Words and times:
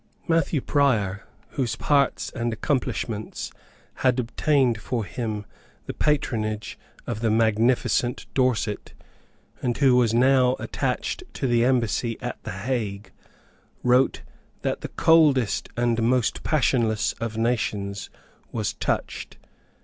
Matthew 0.27 0.61
Prior, 0.61 1.25
whose 1.49 1.75
parts 1.75 2.31
and 2.31 2.51
accomplishments 2.51 3.51
had 3.97 4.19
obtained 4.19 4.81
for 4.81 5.05
him 5.05 5.45
the 5.85 5.93
patronage 5.93 6.79
of 7.05 7.19
the 7.19 7.29
magnificent 7.29 8.25
Dorset, 8.33 8.93
and 9.61 9.77
who 9.77 9.95
was 9.95 10.11
now 10.11 10.55
attached 10.57 11.21
to 11.35 11.45
the 11.45 11.63
Embassy 11.63 12.19
at 12.19 12.41
the 12.41 12.51
Hague, 12.51 13.11
wrote 13.83 14.23
that 14.63 14.81
the 14.81 14.87
coldest 14.89 15.69
and 15.77 16.01
most 16.01 16.41
passionless 16.41 17.13
of 17.21 17.37
nations 17.37 18.09
was 18.51 18.73
touched. 18.73 19.37